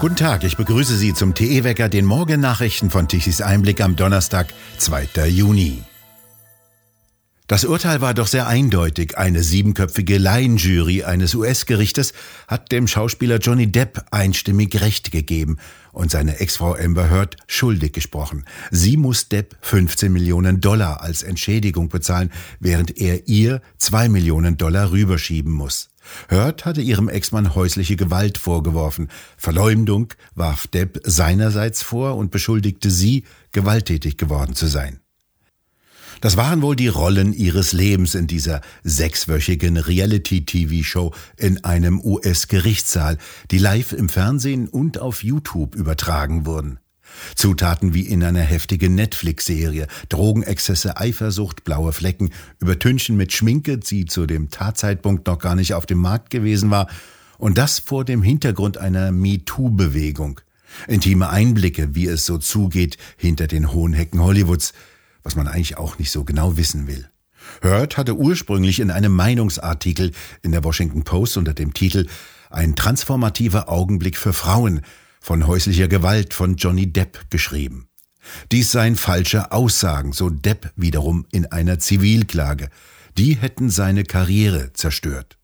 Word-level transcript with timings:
Guten 0.00 0.14
Tag, 0.14 0.44
ich 0.44 0.56
begrüße 0.56 0.96
Sie 0.96 1.12
zum 1.12 1.34
TE-Wecker, 1.34 1.88
den 1.88 2.04
Morgennachrichten 2.04 2.88
von 2.88 3.08
Tichys 3.08 3.40
Einblick 3.40 3.80
am 3.80 3.96
Donnerstag, 3.96 4.54
2. 4.78 5.26
Juni. 5.26 5.82
Das 7.48 7.64
Urteil 7.64 8.02
war 8.02 8.12
doch 8.12 8.26
sehr 8.26 8.46
eindeutig. 8.46 9.16
Eine 9.16 9.42
siebenköpfige 9.42 10.18
Laienjury 10.18 11.04
eines 11.04 11.34
US-Gerichtes 11.34 12.12
hat 12.46 12.70
dem 12.70 12.86
Schauspieler 12.86 13.38
Johnny 13.38 13.72
Depp 13.72 14.04
einstimmig 14.10 14.80
Recht 14.82 15.10
gegeben 15.10 15.56
und 15.90 16.10
seine 16.10 16.40
Ex-Frau 16.40 16.74
Amber 16.74 17.10
Heard 17.10 17.38
schuldig 17.46 17.94
gesprochen. 17.94 18.44
Sie 18.70 18.98
muss 18.98 19.30
Depp 19.30 19.56
15 19.62 20.12
Millionen 20.12 20.60
Dollar 20.60 21.00
als 21.00 21.22
Entschädigung 21.22 21.88
bezahlen, 21.88 22.30
während 22.60 22.98
er 22.98 23.26
ihr 23.28 23.62
zwei 23.78 24.10
Millionen 24.10 24.58
Dollar 24.58 24.92
rüberschieben 24.92 25.50
muss. 25.50 25.88
Heard 26.28 26.64
hatte 26.64 26.80
ihrem 26.80 27.08
Ex-Mann 27.08 27.54
häusliche 27.54 27.96
Gewalt 27.96 28.38
vorgeworfen. 28.38 29.08
Verleumdung 29.36 30.12
warf 30.34 30.66
Depp 30.66 31.00
seinerseits 31.04 31.82
vor 31.82 32.16
und 32.16 32.30
beschuldigte 32.30 32.90
sie, 32.90 33.24
gewalttätig 33.52 34.16
geworden 34.16 34.54
zu 34.54 34.66
sein. 34.66 35.00
Das 36.20 36.36
waren 36.36 36.62
wohl 36.62 36.74
die 36.74 36.88
Rollen 36.88 37.32
ihres 37.32 37.72
Lebens 37.72 38.14
in 38.14 38.26
dieser 38.26 38.60
sechswöchigen 38.82 39.76
Reality-TV-Show 39.76 41.12
in 41.36 41.64
einem 41.64 42.00
US-Gerichtssaal, 42.00 43.18
die 43.50 43.58
live 43.58 43.92
im 43.92 44.08
Fernsehen 44.08 44.68
und 44.68 44.98
auf 44.98 45.22
YouTube 45.22 45.76
übertragen 45.76 46.44
wurden. 46.44 46.80
Zutaten 47.34 47.94
wie 47.94 48.06
in 48.06 48.22
einer 48.22 48.40
heftigen 48.40 48.94
Netflix-Serie, 48.94 49.86
Drogenexzesse, 50.08 50.96
Eifersucht, 50.96 51.64
blaue 51.64 51.92
Flecken, 51.92 52.30
Übertünchen 52.60 53.16
mit 53.16 53.32
Schminke, 53.32 53.78
die 53.78 54.06
zu 54.06 54.26
dem 54.26 54.50
Tatzeitpunkt 54.50 55.26
noch 55.26 55.38
gar 55.38 55.54
nicht 55.54 55.74
auf 55.74 55.86
dem 55.86 55.98
Markt 55.98 56.30
gewesen 56.30 56.70
war, 56.70 56.88
und 57.38 57.56
das 57.56 57.78
vor 57.78 58.04
dem 58.04 58.22
Hintergrund 58.22 58.78
einer 58.78 59.12
MeToo-Bewegung. 59.12 60.40
Intime 60.86 61.30
Einblicke, 61.30 61.94
wie 61.94 62.06
es 62.06 62.26
so 62.26 62.38
zugeht 62.38 62.98
hinter 63.16 63.46
den 63.46 63.72
hohen 63.72 63.92
Hecken 63.92 64.22
Hollywoods, 64.22 64.72
was 65.22 65.36
man 65.36 65.46
eigentlich 65.46 65.78
auch 65.78 65.98
nicht 65.98 66.10
so 66.10 66.24
genau 66.24 66.56
wissen 66.56 66.86
will. 66.86 67.08
Hurt 67.62 67.96
hatte 67.96 68.16
ursprünglich 68.16 68.80
in 68.80 68.90
einem 68.90 69.14
Meinungsartikel 69.14 70.12
in 70.42 70.52
der 70.52 70.64
Washington 70.64 71.04
Post 71.04 71.36
unter 71.36 71.54
dem 71.54 71.72
Titel 71.72 72.06
Ein 72.50 72.76
transformativer 72.76 73.68
Augenblick 73.68 74.16
für 74.16 74.32
Frauen 74.32 74.82
von 75.20 75.46
häuslicher 75.46 75.88
Gewalt 75.88 76.34
von 76.34 76.56
Johnny 76.56 76.92
Depp 76.92 77.30
geschrieben. 77.30 77.88
Dies 78.52 78.72
seien 78.72 78.96
falsche 78.96 79.52
Aussagen, 79.52 80.12
so 80.12 80.30
Depp 80.30 80.72
wiederum 80.76 81.26
in 81.32 81.46
einer 81.46 81.78
Zivilklage. 81.78 82.68
Die 83.16 83.36
hätten 83.36 83.70
seine 83.70 84.04
Karriere 84.04 84.72
zerstört. 84.72 85.38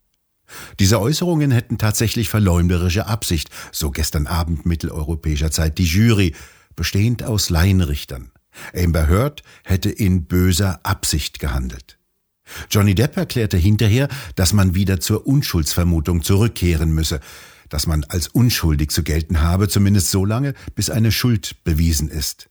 Diese 0.79 1.01
Äußerungen 1.01 1.51
hätten 1.51 1.77
tatsächlich 1.77 2.29
verleumderische 2.29 3.07
Absicht, 3.07 3.49
so 3.71 3.91
gestern 3.91 4.27
Abend 4.27 4.65
mitteleuropäischer 4.65 5.51
Zeit 5.51 5.77
die 5.77 5.85
Jury, 5.85 6.35
bestehend 6.75 7.23
aus 7.23 7.49
Laienrichtern. 7.49 8.31
Amber 8.75 9.07
Heard 9.07 9.43
hätte 9.63 9.89
in 9.89 10.25
böser 10.25 10.79
Absicht 10.83 11.39
gehandelt. 11.39 11.97
Johnny 12.69 12.93
Depp 12.93 13.17
erklärte 13.17 13.57
hinterher, 13.57 14.07
dass 14.35 14.53
man 14.53 14.75
wieder 14.75 14.99
zur 14.99 15.25
Unschuldsvermutung 15.25 16.21
zurückkehren 16.21 16.93
müsse, 16.93 17.19
dass 17.69 17.87
man 17.87 18.03
als 18.05 18.27
unschuldig 18.27 18.91
zu 18.91 19.03
gelten 19.03 19.41
habe, 19.41 19.67
zumindest 19.67 20.11
so 20.11 20.25
lange, 20.25 20.53
bis 20.75 20.89
eine 20.89 21.11
Schuld 21.11 21.63
bewiesen 21.63 22.09
ist. 22.09 22.49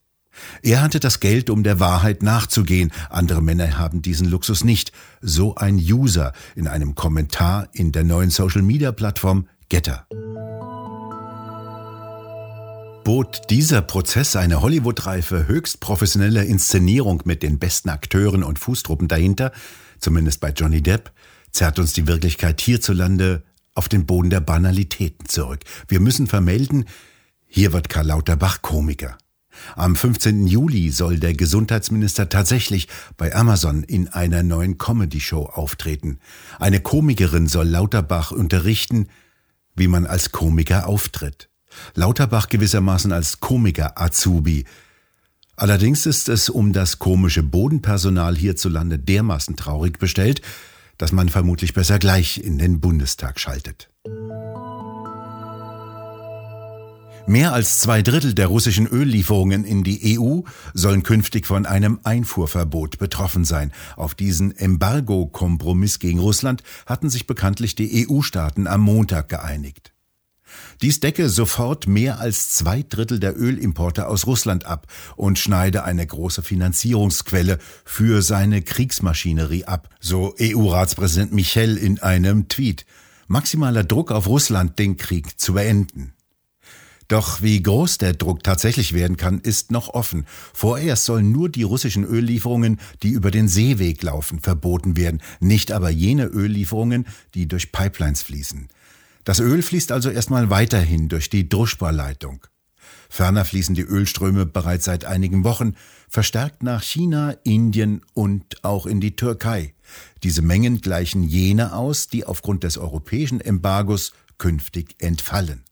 Er 0.62 0.82
hatte 0.82 1.00
das 1.00 1.20
Geld, 1.20 1.48
um 1.50 1.62
der 1.62 1.80
Wahrheit 1.80 2.22
nachzugehen, 2.22 2.92
andere 3.10 3.42
Männer 3.42 3.78
haben 3.78 4.02
diesen 4.02 4.28
Luxus 4.28 4.64
nicht, 4.64 4.92
so 5.20 5.54
ein 5.54 5.76
User 5.76 6.32
in 6.56 6.66
einem 6.66 6.94
Kommentar 6.94 7.68
in 7.72 7.92
der 7.92 8.04
neuen 8.04 8.30
Social-Media-Plattform 8.30 9.48
Getter. 9.68 10.06
Bot 13.04 13.42
dieser 13.50 13.82
Prozess 13.82 14.34
eine 14.34 14.62
Hollywood-reife, 14.62 15.46
höchst 15.46 15.80
professionelle 15.80 16.44
Inszenierung 16.44 17.22
mit 17.26 17.42
den 17.42 17.58
besten 17.58 17.90
Akteuren 17.90 18.42
und 18.42 18.58
Fußtruppen 18.58 19.08
dahinter, 19.08 19.52
zumindest 19.98 20.40
bei 20.40 20.50
Johnny 20.50 20.82
Depp, 20.82 21.12
zerrt 21.52 21.78
uns 21.78 21.92
die 21.92 22.06
Wirklichkeit 22.06 22.60
hierzulande 22.62 23.42
auf 23.74 23.88
den 23.88 24.06
Boden 24.06 24.30
der 24.30 24.40
Banalitäten 24.40 25.28
zurück. 25.28 25.60
Wir 25.88 26.00
müssen 26.00 26.26
vermelden, 26.26 26.84
hier 27.46 27.72
wird 27.72 27.88
Karl 27.88 28.06
Lauterbach 28.06 28.62
Komiker. 28.62 29.18
Am 29.76 29.94
15. 29.94 30.46
Juli 30.46 30.90
soll 30.90 31.18
der 31.18 31.34
Gesundheitsminister 31.34 32.28
tatsächlich 32.28 32.88
bei 33.16 33.34
Amazon 33.34 33.82
in 33.84 34.08
einer 34.08 34.42
neuen 34.42 34.78
Comedy-Show 34.78 35.44
auftreten. 35.44 36.18
Eine 36.58 36.80
Komikerin 36.80 37.46
soll 37.46 37.68
Lauterbach 37.68 38.32
unterrichten, 38.32 39.08
wie 39.76 39.88
man 39.88 40.06
als 40.06 40.32
Komiker 40.32 40.88
auftritt. 40.88 41.48
Lauterbach 41.94 42.48
gewissermaßen 42.48 43.12
als 43.12 43.40
Komiker 43.40 44.00
Azubi. 44.00 44.64
Allerdings 45.56 46.06
ist 46.06 46.28
es 46.28 46.48
um 46.48 46.72
das 46.72 46.98
komische 46.98 47.42
Bodenpersonal 47.42 48.36
hierzulande 48.36 48.98
dermaßen 48.98 49.56
traurig 49.56 49.98
bestellt, 49.98 50.42
dass 50.98 51.12
man 51.12 51.28
vermutlich 51.28 51.74
besser 51.74 51.98
gleich 51.98 52.38
in 52.38 52.58
den 52.58 52.80
Bundestag 52.80 53.40
schaltet. 53.40 53.90
Mehr 57.26 57.54
als 57.54 57.78
zwei 57.78 58.02
Drittel 58.02 58.34
der 58.34 58.48
russischen 58.48 58.86
Öllieferungen 58.86 59.64
in 59.64 59.82
die 59.82 60.18
EU 60.18 60.40
sollen 60.74 61.02
künftig 61.02 61.46
von 61.46 61.64
einem 61.64 61.98
Einfuhrverbot 62.04 62.98
betroffen 62.98 63.46
sein. 63.46 63.72
Auf 63.96 64.14
diesen 64.14 64.54
Embargo-Kompromiss 64.54 66.00
gegen 66.00 66.18
Russland 66.18 66.62
hatten 66.84 67.08
sich 67.08 67.26
bekanntlich 67.26 67.74
die 67.74 68.06
EU-Staaten 68.06 68.66
am 68.66 68.82
Montag 68.82 69.30
geeinigt. 69.30 69.93
Dies 70.82 71.00
decke 71.00 71.28
sofort 71.28 71.86
mehr 71.86 72.20
als 72.20 72.50
zwei 72.50 72.82
Drittel 72.82 73.20
der 73.20 73.38
Ölimporte 73.40 74.08
aus 74.08 74.26
Russland 74.26 74.66
ab 74.66 74.86
und 75.16 75.38
schneide 75.38 75.84
eine 75.84 76.06
große 76.06 76.42
Finanzierungsquelle 76.42 77.58
für 77.84 78.22
seine 78.22 78.62
Kriegsmaschinerie 78.62 79.64
ab, 79.64 79.88
so 80.00 80.34
EU-Ratspräsident 80.40 81.32
Michel 81.32 81.76
in 81.76 82.00
einem 82.00 82.48
Tweet. 82.48 82.84
Maximaler 83.26 83.84
Druck 83.84 84.12
auf 84.12 84.26
Russland, 84.26 84.78
den 84.78 84.96
Krieg 84.96 85.40
zu 85.40 85.54
beenden. 85.54 86.12
Doch 87.08 87.42
wie 87.42 87.62
groß 87.62 87.98
der 87.98 88.14
Druck 88.14 88.42
tatsächlich 88.42 88.94
werden 88.94 89.16
kann, 89.16 89.38
ist 89.40 89.70
noch 89.70 89.88
offen. 89.88 90.26
Vorerst 90.54 91.04
sollen 91.04 91.32
nur 91.32 91.48
die 91.50 91.62
russischen 91.62 92.04
Öllieferungen, 92.04 92.80
die 93.02 93.10
über 93.10 93.30
den 93.30 93.48
Seeweg 93.48 94.02
laufen, 94.02 94.40
verboten 94.40 94.96
werden, 94.96 95.20
nicht 95.40 95.70
aber 95.70 95.90
jene 95.90 96.26
Öllieferungen, 96.26 97.06
die 97.34 97.46
durch 97.46 97.72
Pipelines 97.72 98.22
fließen. 98.22 98.68
Das 99.24 99.40
Öl 99.40 99.62
fließt 99.62 99.90
also 99.90 100.10
erstmal 100.10 100.50
weiterhin 100.50 101.08
durch 101.08 101.30
die 101.30 101.48
Druschba-Leitung. 101.48 102.46
Ferner 103.08 103.44
fließen 103.44 103.74
die 103.74 103.82
Ölströme 103.82 104.44
bereits 104.44 104.84
seit 104.84 105.04
einigen 105.04 105.44
Wochen 105.44 105.74
verstärkt 106.08 106.62
nach 106.62 106.82
China, 106.82 107.34
Indien 107.42 108.02
und 108.12 108.64
auch 108.64 108.86
in 108.86 109.00
die 109.00 109.16
Türkei. 109.16 109.74
Diese 110.22 110.42
Mengen 110.42 110.80
gleichen 110.80 111.22
jene 111.22 111.74
aus, 111.74 112.08
die 112.08 112.24
aufgrund 112.24 112.64
des 112.64 112.78
europäischen 112.78 113.40
Embargos 113.40 114.12
künftig 114.38 114.96
entfallen. 114.98 115.64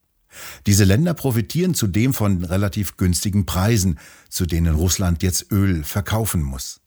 Diese 0.66 0.84
Länder 0.84 1.14
profitieren 1.14 1.74
zudem 1.74 2.14
von 2.14 2.44
relativ 2.44 2.96
günstigen 2.96 3.44
Preisen, 3.44 3.98
zu 4.28 4.46
denen 4.46 4.74
Russland 4.74 5.22
jetzt 5.22 5.50
Öl 5.50 5.84
verkaufen 5.84 6.42
muss. 6.42 6.81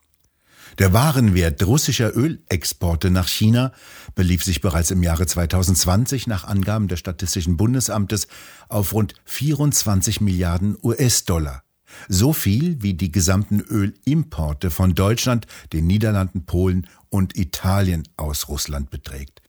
Der 0.77 0.93
Warenwert 0.93 1.65
russischer 1.65 2.15
Ölexporte 2.15 3.09
nach 3.09 3.27
China 3.27 3.71
belief 4.13 4.43
sich 4.43 4.61
bereits 4.61 4.91
im 4.91 5.03
Jahre 5.03 5.25
2020 5.25 6.27
nach 6.27 6.43
Angaben 6.43 6.87
des 6.87 6.99
Statistischen 6.99 7.57
Bundesamtes 7.57 8.27
auf 8.67 8.93
rund 8.93 9.13
24 9.25 10.21
Milliarden 10.21 10.77
US-Dollar. 10.83 11.63
So 12.09 12.33
viel 12.33 12.81
wie 12.81 12.93
die 12.93 13.11
gesamten 13.11 13.61
Ölimporte 13.61 14.69
von 14.69 14.95
Deutschland, 14.95 15.47
den 15.71 15.87
Niederlanden, 15.87 16.45
Polen 16.45 16.87
und 17.09 17.37
Italien 17.37 18.03
aus 18.17 18.49
Russland 18.49 18.89
beträgt. 18.89 19.44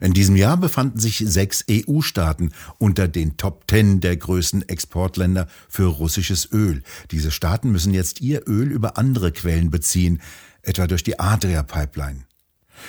In 0.00 0.12
diesem 0.12 0.36
Jahr 0.36 0.56
befanden 0.56 0.98
sich 0.98 1.18
sechs 1.26 1.64
EU-Staaten 1.70 2.52
unter 2.78 3.08
den 3.08 3.36
Top 3.36 3.66
Ten 3.66 4.00
der 4.00 4.16
größten 4.16 4.68
Exportländer 4.68 5.46
für 5.68 5.86
russisches 5.86 6.50
Öl. 6.52 6.82
Diese 7.10 7.30
Staaten 7.30 7.70
müssen 7.70 7.94
jetzt 7.94 8.20
ihr 8.20 8.48
Öl 8.48 8.70
über 8.70 8.98
andere 8.98 9.32
Quellen 9.32 9.70
beziehen, 9.70 10.20
etwa 10.62 10.86
durch 10.86 11.02
die 11.02 11.18
Adria-Pipeline. 11.18 12.24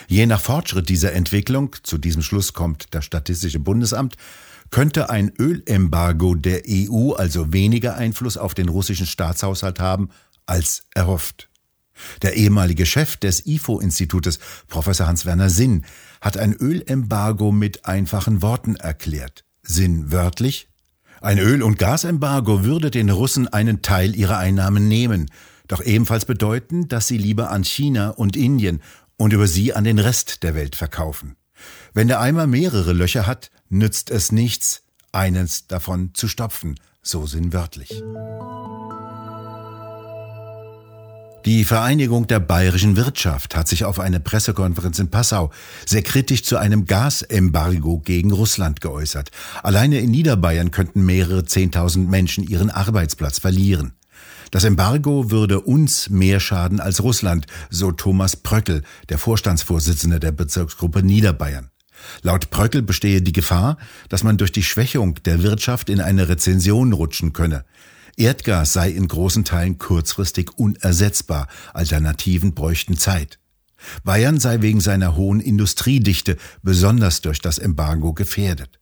Je 0.07 0.25
nach 0.25 0.41
Fortschritt 0.41 0.89
dieser 0.89 1.13
Entwicklung, 1.13 1.75
zu 1.83 1.97
diesem 1.97 2.21
Schluss 2.21 2.53
kommt 2.53 2.85
das 2.91 3.05
Statistische 3.05 3.59
Bundesamt, 3.59 4.15
könnte 4.69 5.09
ein 5.09 5.33
Ölembargo 5.37 6.35
der 6.35 6.63
EU 6.67 7.11
also 7.11 7.51
weniger 7.51 7.95
Einfluss 7.95 8.37
auf 8.37 8.53
den 8.53 8.69
russischen 8.69 9.05
Staatshaushalt 9.05 9.79
haben 9.79 10.09
als 10.45 10.83
erhofft. 10.95 11.50
Der 12.21 12.35
ehemalige 12.35 12.85
Chef 12.85 13.17
des 13.17 13.45
IFO-Institutes, 13.45 14.39
Professor 14.67 15.07
Hans-Werner 15.07 15.49
Sinn, 15.49 15.85
hat 16.21 16.37
ein 16.37 16.53
Ölembargo 16.53 17.51
mit 17.51 17.85
einfachen 17.85 18.41
Worten 18.41 18.75
erklärt. 18.75 19.43
Sinn 19.63 20.11
wörtlich? 20.11 20.69
Ein 21.21 21.37
Öl- 21.37 21.61
und 21.61 21.77
Gasembargo 21.77 22.63
würde 22.63 22.89
den 22.89 23.09
Russen 23.09 23.47
einen 23.47 23.81
Teil 23.81 24.15
ihrer 24.15 24.37
Einnahmen 24.37 24.87
nehmen, 24.87 25.29
doch 25.67 25.83
ebenfalls 25.83 26.25
bedeuten, 26.25 26.87
dass 26.87 27.07
sie 27.07 27.17
lieber 27.17 27.51
an 27.51 27.63
China 27.63 28.09
und 28.09 28.35
Indien 28.35 28.81
und 29.17 29.33
über 29.33 29.47
sie 29.47 29.73
an 29.73 29.83
den 29.83 29.99
Rest 29.99 30.43
der 30.43 30.55
Welt 30.55 30.75
verkaufen. 30.75 31.35
Wenn 31.93 32.07
der 32.07 32.19
Eimer 32.19 32.47
mehrere 32.47 32.93
Löcher 32.93 33.27
hat, 33.27 33.51
nützt 33.69 34.09
es 34.09 34.31
nichts, 34.31 34.81
eines 35.11 35.67
davon 35.67 36.11
zu 36.13 36.27
stopfen, 36.27 36.75
so 37.03 37.27
sinnwörtlich. 37.27 38.01
Die 41.45 41.65
Vereinigung 41.65 42.27
der 42.27 42.39
bayerischen 42.39 42.95
Wirtschaft 42.95 43.55
hat 43.55 43.67
sich 43.67 43.83
auf 43.83 43.99
eine 43.99 44.19
Pressekonferenz 44.19 44.99
in 44.99 45.09
Passau 45.09 45.49
sehr 45.87 46.03
kritisch 46.03 46.43
zu 46.43 46.57
einem 46.57 46.85
Gasembargo 46.85 47.97
gegen 47.97 48.31
Russland 48.31 48.79
geäußert. 48.79 49.31
Alleine 49.63 49.99
in 49.99 50.11
Niederbayern 50.11 50.69
könnten 50.69 51.03
mehrere 51.03 51.43
Zehntausend 51.43 52.11
Menschen 52.11 52.43
ihren 52.43 52.69
Arbeitsplatz 52.69 53.39
verlieren. 53.39 53.93
Das 54.51 54.65
Embargo 54.65 55.31
würde 55.31 55.61
uns 55.61 56.11
mehr 56.11 56.39
schaden 56.39 56.79
als 56.79 57.01
Russland, 57.01 57.47
so 57.71 57.91
Thomas 57.91 58.35
Pröckel, 58.35 58.83
der 59.09 59.17
Vorstandsvorsitzende 59.17 60.19
der 60.19 60.33
Bezirksgruppe 60.33 61.01
Niederbayern. 61.01 61.71
Laut 62.21 62.51
Pröckel 62.51 62.83
bestehe 62.83 63.23
die 63.23 63.33
Gefahr, 63.33 63.77
dass 64.09 64.23
man 64.23 64.37
durch 64.37 64.51
die 64.51 64.63
Schwächung 64.63 65.15
der 65.23 65.41
Wirtschaft 65.41 65.89
in 65.89 66.01
eine 66.01 66.29
Rezension 66.29 66.93
rutschen 66.93 67.33
könne. 67.33 67.65
Erdgas 68.17 68.73
sei 68.73 68.89
in 68.89 69.07
großen 69.07 69.43
Teilen 69.43 69.77
kurzfristig 69.77 70.57
unersetzbar, 70.57 71.47
Alternativen 71.73 72.53
bräuchten 72.53 72.97
Zeit. 72.97 73.39
Bayern 74.03 74.39
sei 74.39 74.61
wegen 74.61 74.79
seiner 74.79 75.15
hohen 75.15 75.39
Industriedichte 75.39 76.37
besonders 76.61 77.21
durch 77.21 77.39
das 77.39 77.57
Embargo 77.57 78.13
gefährdet. 78.13 78.79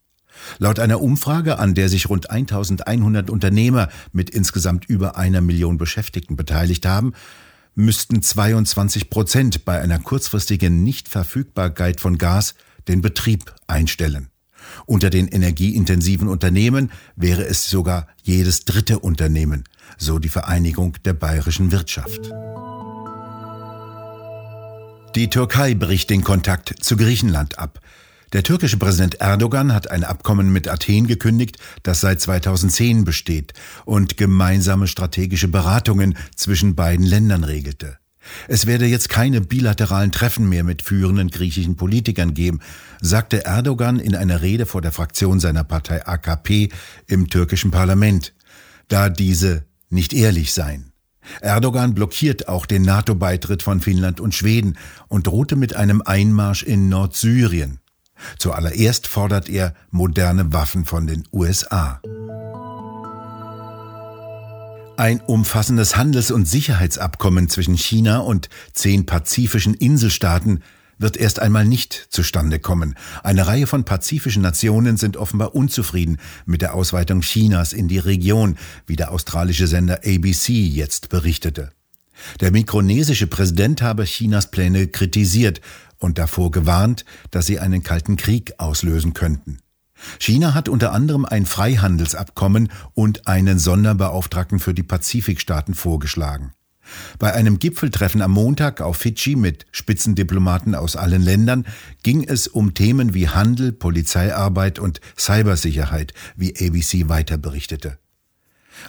Laut 0.58 0.80
einer 0.80 1.02
Umfrage, 1.02 1.60
an 1.60 1.76
der 1.76 1.90
sich 1.90 2.10
rund 2.10 2.30
1100 2.30 3.30
Unternehmer 3.30 3.90
mit 4.12 4.30
insgesamt 4.30 4.86
über 4.86 5.18
einer 5.18 5.42
Million 5.42 5.78
Beschäftigten 5.78 6.36
beteiligt 6.36 6.86
haben, 6.86 7.14
müssten 7.76 8.22
22 8.22 9.10
Prozent 9.10 9.66
bei 9.66 9.80
einer 9.80 10.00
kurzfristigen 10.00 10.84
Nichtverfügbarkeit 10.84 12.02
von 12.02 12.18
Gas 12.18 12.56
den 12.88 13.02
Betrieb 13.02 13.54
einstellen. 13.68 14.30
Unter 14.86 15.10
den 15.10 15.28
energieintensiven 15.28 16.28
Unternehmen 16.28 16.92
wäre 17.16 17.46
es 17.46 17.70
sogar 17.70 18.08
jedes 18.24 18.66
dritte 18.66 19.00
Unternehmen, 19.00 19.64
so 19.98 20.20
die 20.20 20.30
Vereinigung 20.30 20.94
der 21.06 21.14
bayerischen 21.14 21.72
Wirtschaft. 21.72 22.32
Die 25.16 25.30
Türkei 25.30 25.74
bricht 25.74 26.10
den 26.10 26.24
Kontakt 26.24 26.76
zu 26.82 26.96
Griechenland 26.96 27.60
ab. 27.60 27.80
Der 28.34 28.44
türkische 28.44 28.78
Präsident 28.78 29.16
Erdogan 29.16 29.74
hat 29.74 29.90
ein 29.90 30.04
Abkommen 30.04 30.54
mit 30.54 30.68
Athen 30.68 31.08
gekündigt, 31.08 31.58
das 31.84 32.00
seit 32.00 32.22
2010 32.22 33.04
besteht 33.04 33.54
und 33.86 34.18
gemeinsame 34.18 34.88
strategische 34.88 35.48
Beratungen 35.48 36.16
zwischen 36.36 36.76
beiden 36.76 37.06
Ländern 37.06 37.44
regelte. 37.44 37.99
Es 38.48 38.66
werde 38.66 38.86
jetzt 38.86 39.10
keine 39.10 39.42
bilateralen 39.42 40.12
Treffen 40.12 40.50
mehr 40.50 40.64
mit 40.64 40.82
führenden 40.82 41.30
griechischen 41.30 41.76
Politikern 41.76 42.34
geben, 42.34 42.60
sagte 43.02 43.46
Erdogan 43.46 44.00
in 44.00 44.16
einer 44.16 44.42
Rede 44.42 44.66
vor 44.66 44.82
der 44.82 44.92
Fraktion 44.92 45.40
seiner 45.40 45.64
Partei 45.64 46.06
AKP 46.06 46.70
im 47.08 47.30
türkischen 47.30 47.72
Parlament, 47.72 48.34
da 48.88 49.10
diese 49.10 49.66
nicht 49.90 50.14
ehrlich 50.14 50.54
seien. 50.54 50.92
Erdogan 51.42 51.94
blockiert 51.94 52.48
auch 52.48 52.66
den 52.66 52.82
NATO-Beitritt 52.82 53.62
von 53.62 53.82
Finnland 53.82 54.20
und 54.20 54.34
Schweden 54.34 54.78
und 55.08 55.28
drohte 55.28 55.56
mit 55.56 55.76
einem 55.76 56.02
Einmarsch 56.02 56.64
in 56.64 56.90
Nordsyrien. 56.90 57.80
Zuallererst 58.38 59.08
fordert 59.08 59.50
er 59.50 59.74
moderne 59.92 60.52
Waffen 60.52 60.86
von 60.86 61.08
den 61.08 61.24
USA. 61.32 62.02
Ein 65.00 65.22
umfassendes 65.22 65.96
Handels- 65.96 66.30
und 66.30 66.46
Sicherheitsabkommen 66.46 67.48
zwischen 67.48 67.78
China 67.78 68.20
und 68.20 68.50
zehn 68.74 69.06
pazifischen 69.06 69.74
Inselstaaten 69.74 70.62
wird 70.98 71.16
erst 71.16 71.40
einmal 71.40 71.64
nicht 71.64 72.08
zustande 72.10 72.60
kommen. 72.60 72.96
Eine 73.24 73.48
Reihe 73.48 73.66
von 73.66 73.86
pazifischen 73.86 74.42
Nationen 74.42 74.98
sind 74.98 75.16
offenbar 75.16 75.56
unzufrieden 75.56 76.18
mit 76.46 76.62
der 76.62 76.74
Ausweitung 76.74 77.22
Chinas 77.22 77.72
in 77.72 77.88
die 77.88 77.98
Region, 77.98 78.58
wie 78.88 78.98
der 78.98 79.14
australische 79.14 79.68
Sender 79.68 80.02
ABC 80.06 80.52
jetzt 80.52 81.08
berichtete. 81.08 81.72
Der 82.42 82.52
mikronesische 82.52 83.28
Präsident 83.28 83.82
habe 83.82 84.04
Chinas 84.04 84.52
Pläne 84.52 84.88
kritisiert 84.88 85.62
und 86.00 86.18
davor 86.18 86.52
gewarnt, 86.52 87.06
dass 87.32 87.46
sie 87.46 87.60
einen 87.60 87.84
kalten 87.84 88.18
Krieg 88.18 88.56
auslösen 88.58 89.14
könnten. 89.14 89.60
China 90.20 90.54
hat 90.54 90.70
unter 90.70 90.92
anderem 90.94 91.26
ein 91.26 91.46
Freihandelsabkommen 91.46 92.72
und 92.94 93.28
einen 93.28 93.60
Sonderbeauftragten 93.60 94.60
für 94.60 94.74
die 94.74 94.84
Pazifikstaaten 94.84 95.74
vorgeschlagen. 95.74 96.54
Bei 97.20 97.34
einem 97.34 97.60
Gipfeltreffen 97.60 98.22
am 98.22 98.32
Montag 98.32 98.82
auf 98.82 98.98
Fidschi 98.98 99.36
mit 99.36 99.66
Spitzendiplomaten 99.72 100.76
aus 100.76 100.96
allen 100.96 101.22
Ländern 101.22 101.66
ging 102.04 102.24
es 102.24 102.48
um 102.48 102.74
Themen 102.74 103.14
wie 103.14 103.30
Handel, 103.30 103.72
Polizeiarbeit 103.72 104.80
und 104.80 105.00
Cybersicherheit, 105.18 106.14
wie 106.36 106.56
ABC 106.56 107.10
weiter 107.10 107.38
berichtete. 107.38 108.00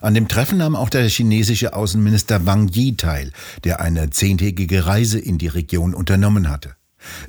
An 0.01 0.15
dem 0.15 0.29
Treffen 0.29 0.59
nahm 0.59 0.77
auch 0.77 0.89
der 0.89 1.09
chinesische 1.09 1.75
Außenminister 1.75 2.47
Wang 2.47 2.69
Yi 2.69 2.97
teil, 2.97 3.33
der 3.65 3.81
eine 3.81 4.11
zehntägige 4.11 4.87
Reise 4.87 5.19
in 5.19 5.39
die 5.39 5.49
Region 5.49 5.95
unternommen 5.95 6.49
hatte. 6.49 6.77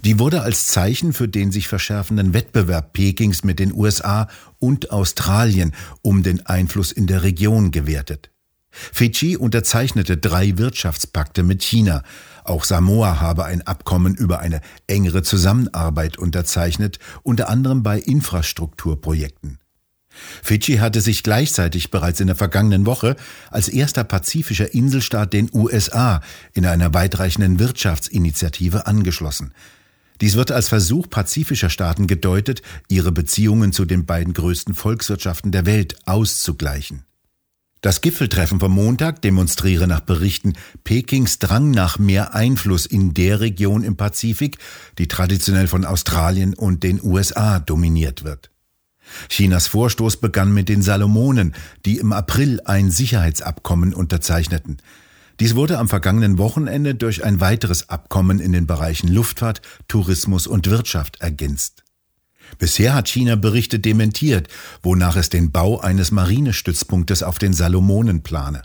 Die 0.01 0.19
wurde 0.19 0.41
als 0.41 0.68
Zeichen 0.68 1.13
für 1.13 1.27
den 1.27 1.51
sich 1.51 1.68
verschärfenden 1.68 2.33
Wettbewerb 2.33 2.94
Pekings 2.94 3.44
mit 3.44 3.59
den 3.59 3.73
USA 3.73 4.27
und 4.59 4.91
Australien 4.91 5.73
um 6.01 6.23
den 6.23 6.45
Einfluss 6.45 6.91
in 6.91 7.07
der 7.07 7.23
Region 7.23 7.71
gewertet. 7.71 8.31
Fidschi 8.71 9.35
unterzeichnete 9.35 10.18
drei 10.18 10.57
Wirtschaftspakte 10.57 11.44
mit 11.44 11.63
China. 11.63 12.03
Auch 12.44 12.63
Samoa 12.63 13.19
habe 13.19 13.45
ein 13.45 13.62
Abkommen 13.62 14.15
über 14.15 14.39
eine 14.39 14.62
engere 14.88 15.23
Zusammenarbeit 15.23 16.17
unterzeichnet, 16.17 16.97
unter 17.21 17.50
anderem 17.50 17.83
bei 17.83 18.00
Infrastrukturprojekten. 18.00 19.60
Fidschi 20.43 20.77
hatte 20.77 21.01
sich 21.01 21.23
gleichzeitig 21.23 21.91
bereits 21.91 22.19
in 22.19 22.27
der 22.27 22.35
vergangenen 22.35 22.85
Woche 22.85 23.15
als 23.49 23.69
erster 23.69 24.03
pazifischer 24.03 24.73
Inselstaat 24.73 25.33
den 25.33 25.49
USA 25.53 26.21
in 26.53 26.65
einer 26.65 26.93
weitreichenden 26.93 27.59
Wirtschaftsinitiative 27.59 28.87
angeschlossen. 28.87 29.53
Dies 30.21 30.35
wird 30.35 30.51
als 30.51 30.69
Versuch 30.69 31.09
pazifischer 31.09 31.69
Staaten 31.69 32.05
gedeutet, 32.05 32.61
ihre 32.87 33.11
Beziehungen 33.11 33.73
zu 33.73 33.85
den 33.85 34.05
beiden 34.05 34.33
größten 34.33 34.75
Volkswirtschaften 34.75 35.51
der 35.51 35.65
Welt 35.65 35.97
auszugleichen. 36.05 37.03
Das 37.81 38.01
Gipfeltreffen 38.01 38.59
vom 38.59 38.73
Montag 38.73 39.23
demonstriere 39.23 39.87
nach 39.87 40.01
Berichten 40.01 40.53
Pekings 40.83 41.39
Drang 41.39 41.71
nach 41.71 41.97
mehr 41.97 42.35
Einfluss 42.35 42.85
in 42.85 43.15
der 43.15 43.39
Region 43.39 43.83
im 43.83 43.97
Pazifik, 43.97 44.59
die 44.99 45.07
traditionell 45.07 45.67
von 45.67 45.85
Australien 45.85 46.53
und 46.53 46.83
den 46.83 47.01
USA 47.01 47.57
dominiert 47.57 48.23
wird. 48.23 48.50
Chinas 49.29 49.67
Vorstoß 49.67 50.17
begann 50.17 50.53
mit 50.53 50.69
den 50.69 50.81
Salomonen, 50.81 51.53
die 51.86 51.97
im 51.97 52.13
April 52.13 52.62
ein 52.65 52.91
Sicherheitsabkommen 52.91 53.93
unterzeichneten. 53.93 54.77
Dies 55.39 55.55
wurde 55.55 55.79
am 55.79 55.88
vergangenen 55.88 56.38
Wochenende 56.38 56.93
durch 56.93 57.24
ein 57.24 57.39
weiteres 57.39 57.89
Abkommen 57.89 58.39
in 58.39 58.51
den 58.51 58.67
Bereichen 58.67 59.07
Luftfahrt, 59.07 59.62
Tourismus 59.88 60.45
und 60.45 60.69
Wirtschaft 60.69 61.19
ergänzt. 61.19 61.83
Bisher 62.59 62.93
hat 62.93 63.07
China 63.07 63.36
Berichte 63.36 63.79
dementiert, 63.79 64.47
wonach 64.83 65.15
es 65.15 65.29
den 65.29 65.51
Bau 65.51 65.79
eines 65.79 66.12
Marinestützpunktes 66.12 67.24
auf 67.24 67.39
den 67.39 67.53
Salomonen 67.53 68.24
plane. 68.24 68.63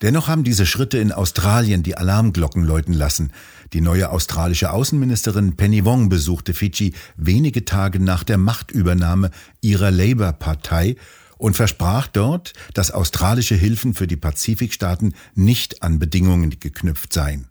Dennoch 0.00 0.28
haben 0.28 0.44
diese 0.44 0.66
Schritte 0.66 0.98
in 0.98 1.12
Australien 1.12 1.82
die 1.82 1.96
Alarmglocken 1.96 2.64
läuten 2.64 2.92
lassen. 2.92 3.32
Die 3.72 3.80
neue 3.80 4.10
australische 4.10 4.70
Außenministerin 4.72 5.56
Penny 5.56 5.84
Wong 5.84 6.08
besuchte 6.08 6.54
Fidschi 6.54 6.94
wenige 7.16 7.64
Tage 7.64 8.00
nach 8.00 8.24
der 8.24 8.38
Machtübernahme 8.38 9.30
ihrer 9.60 9.90
Labour-Partei 9.90 10.96
und 11.38 11.56
versprach 11.56 12.06
dort, 12.06 12.52
dass 12.74 12.90
australische 12.90 13.54
Hilfen 13.54 13.94
für 13.94 14.06
die 14.06 14.16
Pazifikstaaten 14.16 15.14
nicht 15.34 15.82
an 15.82 15.98
Bedingungen 15.98 16.58
geknüpft 16.60 17.12
seien. 17.12 17.48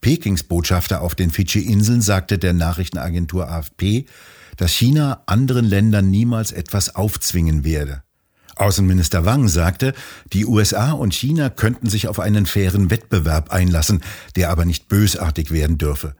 Pekings 0.00 0.44
Botschafter 0.44 1.02
auf 1.02 1.14
den 1.14 1.30
Fidschi-Inseln 1.30 2.00
sagte 2.00 2.38
der 2.38 2.52
Nachrichtenagentur 2.52 3.48
AFP, 3.48 4.06
dass 4.56 4.72
China 4.72 5.22
anderen 5.26 5.64
Ländern 5.64 6.10
niemals 6.10 6.52
etwas 6.52 6.94
aufzwingen 6.94 7.64
werde. 7.64 8.02
Außenminister 8.60 9.24
Wang 9.24 9.48
sagte, 9.48 9.94
die 10.32 10.44
USA 10.44 10.92
und 10.92 11.14
China 11.14 11.48
könnten 11.48 11.88
sich 11.88 12.08
auf 12.08 12.20
einen 12.20 12.44
fairen 12.44 12.90
Wettbewerb 12.90 13.50
einlassen, 13.50 14.02
der 14.36 14.50
aber 14.50 14.66
nicht 14.66 14.88
bösartig 14.88 15.50
werden 15.50 15.78
dürfe. 15.78 16.14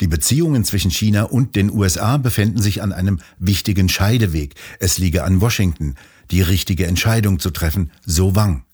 Die 0.00 0.06
Beziehungen 0.06 0.64
zwischen 0.64 0.90
China 0.90 1.22
und 1.22 1.56
den 1.56 1.70
USA 1.70 2.18
befänden 2.18 2.60
sich 2.60 2.82
an 2.82 2.92
einem 2.92 3.20
wichtigen 3.38 3.88
Scheideweg. 3.88 4.54
Es 4.78 4.98
liege 4.98 5.24
an 5.24 5.40
Washington, 5.40 5.94
die 6.30 6.42
richtige 6.42 6.86
Entscheidung 6.86 7.38
zu 7.38 7.50
treffen, 7.50 7.90
so 8.04 8.34
Wang. 8.34 8.64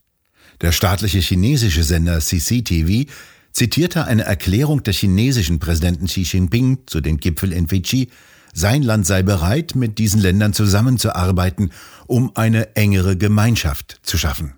Der 0.61 0.73
staatliche 0.73 1.19
chinesische 1.19 1.85
Sender 1.85 2.19
CCTV 2.21 3.09
zitierte 3.53 4.05
eine 4.07 4.25
Erklärung 4.25 4.83
des 4.83 4.97
chinesischen 4.97 5.59
Präsidenten 5.59 6.07
Xi 6.07 6.23
Jinping 6.23 6.79
zu 6.87 7.01
den 7.01 7.19
Gipfel 7.19 7.53
in 7.53 7.69
Fidschi, 7.69 8.09
sein 8.53 8.83
Land 8.83 9.07
sei 9.07 9.23
bereit, 9.23 9.75
mit 9.75 9.99
diesen 9.99 10.21
Ländern 10.21 10.53
zusammenzuarbeiten, 10.53 11.73
um 12.07 12.33
eine 12.37 12.77
engere 12.77 13.17
Gemeinschaft 13.17 14.01
zu 14.03 14.19
schaffen. 14.19 14.55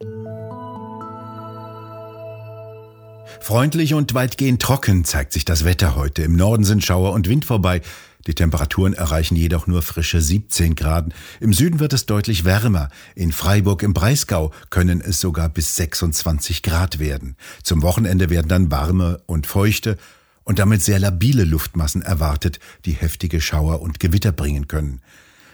Freundlich 3.40 3.94
und 3.94 4.14
weitgehend 4.14 4.62
trocken 4.62 5.04
zeigt 5.04 5.32
sich 5.32 5.44
das 5.44 5.64
Wetter 5.64 5.96
heute. 5.96 6.22
Im 6.22 6.34
Norden 6.34 6.64
sind 6.64 6.84
Schauer 6.84 7.12
und 7.12 7.28
Wind 7.28 7.44
vorbei. 7.44 7.82
Die 8.26 8.34
Temperaturen 8.34 8.94
erreichen 8.94 9.36
jedoch 9.36 9.66
nur 9.66 9.82
frische 9.82 10.20
17 10.20 10.74
Grad. 10.74 11.12
Im 11.40 11.52
Süden 11.52 11.78
wird 11.78 11.92
es 11.92 12.06
deutlich 12.06 12.44
wärmer. 12.44 12.88
In 13.14 13.32
Freiburg 13.32 13.82
im 13.82 13.92
Breisgau 13.92 14.50
können 14.70 15.02
es 15.02 15.20
sogar 15.20 15.50
bis 15.50 15.76
26 15.76 16.62
Grad 16.62 16.98
werden. 16.98 17.36
Zum 17.62 17.82
Wochenende 17.82 18.30
werden 18.30 18.48
dann 18.48 18.70
warme 18.70 19.20
und 19.26 19.46
feuchte 19.46 19.98
und 20.44 20.58
damit 20.58 20.82
sehr 20.82 20.98
labile 20.98 21.44
Luftmassen 21.44 22.02
erwartet, 22.02 22.60
die 22.84 22.92
heftige 22.92 23.40
Schauer 23.40 23.80
und 23.80 24.00
Gewitter 24.00 24.32
bringen 24.32 24.68
können. 24.68 25.00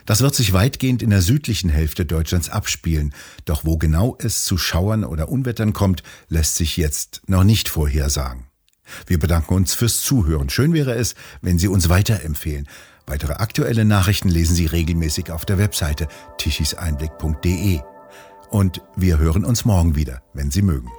Das 0.06 0.22
wird 0.22 0.34
sich 0.34 0.52
weitgehend 0.52 1.02
in 1.02 1.10
der 1.10 1.22
südlichen 1.22 1.70
Hälfte 1.70 2.04
Deutschlands 2.04 2.50
abspielen, 2.50 3.14
doch 3.44 3.64
wo 3.64 3.78
genau 3.78 4.16
es 4.18 4.44
zu 4.44 4.58
Schauern 4.58 5.04
oder 5.04 5.28
Unwettern 5.28 5.72
kommt, 5.72 6.02
lässt 6.28 6.56
sich 6.56 6.76
jetzt 6.76 7.22
noch 7.26 7.44
nicht 7.44 7.68
vorhersagen. 7.68 8.46
Wir 9.06 9.18
bedanken 9.18 9.54
uns 9.54 9.74
fürs 9.74 10.02
Zuhören. 10.02 10.50
Schön 10.50 10.72
wäre 10.72 10.94
es, 10.94 11.14
wenn 11.42 11.58
Sie 11.58 11.68
uns 11.68 11.88
weiterempfehlen. 11.88 12.68
Weitere 13.06 13.34
aktuelle 13.34 13.84
Nachrichten 13.84 14.28
lesen 14.28 14.56
Sie 14.56 14.66
regelmäßig 14.66 15.30
auf 15.30 15.44
der 15.44 15.58
Webseite 15.58 16.08
tichiseinblick.de. 16.38 17.80
Und 18.50 18.82
wir 18.96 19.18
hören 19.18 19.44
uns 19.44 19.64
morgen 19.64 19.94
wieder, 19.94 20.22
wenn 20.34 20.50
Sie 20.50 20.62
mögen. 20.62 20.90